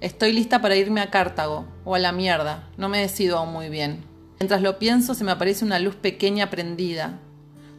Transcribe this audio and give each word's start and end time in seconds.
Estoy 0.00 0.32
lista 0.32 0.62
para 0.62 0.76
irme 0.76 1.02
a 1.02 1.10
Cartago 1.10 1.66
o 1.84 1.94
a 1.94 1.98
la 1.98 2.10
mierda, 2.10 2.66
no 2.78 2.88
me 2.88 3.00
decido 3.00 3.36
aún 3.36 3.52
muy 3.52 3.68
bien. 3.68 4.02
Mientras 4.38 4.62
lo 4.62 4.78
pienso 4.78 5.14
se 5.14 5.24
me 5.24 5.32
aparece 5.32 5.62
una 5.62 5.78
luz 5.78 5.94
pequeña 5.94 6.48
prendida, 6.48 7.18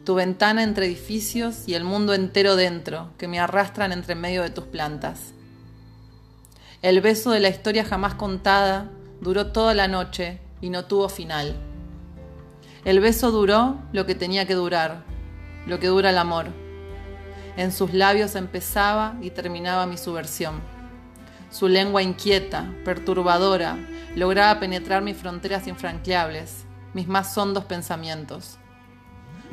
tu 0.04 0.14
ventana 0.14 0.62
entre 0.62 0.86
edificios 0.86 1.66
y 1.66 1.74
el 1.74 1.82
mundo 1.82 2.14
entero 2.14 2.54
dentro, 2.54 3.10
que 3.18 3.26
me 3.26 3.40
arrastran 3.40 3.90
entre 3.90 4.14
medio 4.14 4.42
de 4.42 4.50
tus 4.50 4.64
plantas. 4.66 5.32
El 6.80 7.00
beso 7.00 7.32
de 7.32 7.40
la 7.40 7.48
historia 7.48 7.84
jamás 7.84 8.14
contada 8.14 8.88
duró 9.20 9.48
toda 9.48 9.74
la 9.74 9.88
noche 9.88 10.38
y 10.60 10.70
no 10.70 10.84
tuvo 10.84 11.08
final. 11.08 11.56
El 12.84 13.00
beso 13.00 13.32
duró 13.32 13.78
lo 13.92 14.06
que 14.06 14.14
tenía 14.14 14.46
que 14.46 14.54
durar, 14.54 15.02
lo 15.66 15.80
que 15.80 15.88
dura 15.88 16.10
el 16.10 16.18
amor. 16.18 16.46
En 17.56 17.72
sus 17.72 17.92
labios 17.92 18.36
empezaba 18.36 19.16
y 19.20 19.30
terminaba 19.30 19.86
mi 19.86 19.98
subversión. 19.98 20.81
Su 21.52 21.68
lengua 21.68 22.02
inquieta, 22.02 22.72
perturbadora, 22.82 23.76
lograba 24.16 24.58
penetrar 24.58 25.02
mis 25.02 25.18
fronteras 25.18 25.66
infranqueables, 25.66 26.64
mis 26.94 27.08
más 27.08 27.36
hondos 27.36 27.66
pensamientos. 27.66 28.56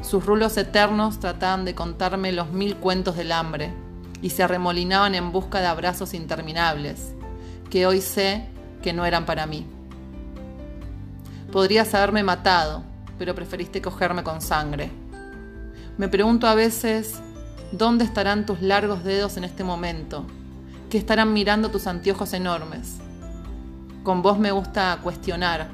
Sus 0.02 0.26
rulos 0.26 0.56
eternos 0.56 1.20
trataban 1.20 1.66
de 1.66 1.76
contarme 1.76 2.32
los 2.32 2.52
mil 2.52 2.78
cuentos 2.78 3.18
del 3.18 3.34
hambre 3.34 3.74
y 4.22 4.30
se 4.30 4.44
arremolinaban 4.44 5.14
en 5.14 5.34
busca 5.34 5.60
de 5.60 5.68
abrazos 5.68 6.14
interminables, 6.14 7.14
que 7.70 7.86
hoy 7.86 8.00
sé 8.00 8.48
que 8.82 8.94
no 8.94 9.06
eran 9.06 9.26
para 9.26 9.46
mí. 9.46 9.68
Podrías 11.52 11.94
haberme 11.94 12.24
matado, 12.24 12.82
pero 13.18 13.36
preferiste 13.36 13.82
cogerme 13.82 14.24
con 14.24 14.40
sangre. 14.40 14.90
Me 15.98 16.08
pregunto 16.08 16.48
a 16.48 16.56
veces, 16.56 17.16
¿dónde 17.74 18.06
estarán 18.06 18.46
tus 18.46 18.62
largos 18.62 19.04
dedos 19.04 19.36
en 19.36 19.44
este 19.44 19.66
momento? 19.66 20.26
Que 20.90 20.98
estarán 20.98 21.34
mirando 21.34 21.70
tus 21.70 21.86
anteojos 21.86 22.34
enormes. 22.34 22.98
Con 24.04 24.24
vos 24.24 24.40
me 24.40 24.52
gusta 24.52 24.98
cuestionar, 25.04 25.70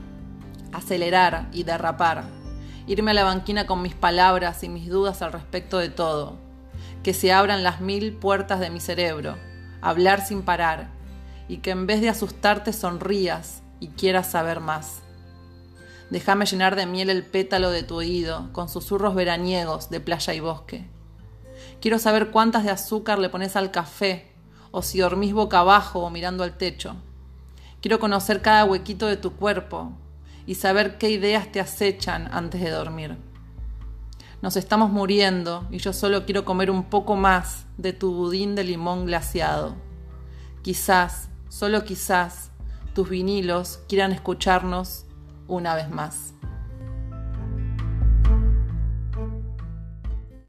acelerar 0.74 1.48
y 1.54 1.64
derrapar, 1.64 2.26
irme 2.86 3.12
a 3.12 3.14
la 3.14 3.24
banquina 3.24 3.66
con 3.66 3.82
mis 3.82 3.96
palabras 3.96 4.64
y 4.64 4.70
mis 4.70 4.90
dudas 4.90 5.22
al 5.22 5.32
respecto 5.32 5.78
de 5.78 5.90
todo, 5.90 6.36
que 7.02 7.14
se 7.14 7.32
abran 7.32 7.64
las 7.64 7.80
mil 7.80 8.14
puertas 8.14 8.60
de 8.60 8.70
mi 8.70 8.82
cerebro, 8.82 9.38
hablar 9.82 10.26
sin 10.26 10.42
parar, 10.42 10.90
y 11.48 11.58
que 11.58 11.72
en 11.72 11.88
vez 11.88 12.02
de 12.02 12.10
asustarte 12.10 12.74
sonrías 12.74 13.62
y 13.80 13.90
quieras 13.90 14.32
saber 14.32 14.60
más. 14.60 15.02
Déjame 16.10 16.46
llenar 16.46 16.76
de 16.76 16.88
miel 16.88 17.10
el 17.10 17.24
pétalo 17.24 17.72
de 17.72 17.84
tu 17.84 17.96
oído 17.96 18.50
con 18.52 18.68
susurros 18.68 19.16
veraniegos 19.16 19.90
de 19.90 20.02
playa 20.02 20.34
y 20.34 20.40
bosque. 20.42 20.86
Quiero 21.80 22.00
saber 22.00 22.32
cuántas 22.32 22.64
de 22.64 22.72
azúcar 22.72 23.18
le 23.18 23.30
pones 23.30 23.56
al 23.56 23.72
café 23.72 24.35
o 24.78 24.82
si 24.82 25.00
dormís 25.00 25.34
boca 25.34 25.60
abajo 25.60 26.02
o 26.02 26.10
mirando 26.10 26.44
al 26.44 26.58
techo. 26.58 26.98
Quiero 27.80 27.98
conocer 27.98 28.42
cada 28.42 28.66
huequito 28.66 29.08
de 29.08 29.16
tu 29.16 29.32
cuerpo 29.32 29.94
y 30.46 30.56
saber 30.56 30.98
qué 30.98 31.10
ideas 31.10 31.50
te 31.50 31.62
acechan 31.62 32.28
antes 32.34 32.60
de 32.60 32.72
dormir. 32.72 33.16
Nos 34.42 34.58
estamos 34.58 34.92
muriendo 34.92 35.66
y 35.72 35.78
yo 35.78 35.94
solo 35.94 36.26
quiero 36.26 36.44
comer 36.44 36.70
un 36.70 36.84
poco 36.90 37.16
más 37.16 37.68
de 37.78 37.94
tu 37.94 38.14
budín 38.14 38.54
de 38.56 38.66
limón 38.66 39.06
glaciado. 39.06 39.76
Quizás, 40.62 41.30
solo 41.48 41.86
quizás, 41.86 42.52
tus 42.94 43.08
vinilos 43.08 43.80
quieran 43.88 44.12
escucharnos 44.12 45.06
una 45.48 45.74
vez 45.76 45.90
más. 45.90 46.34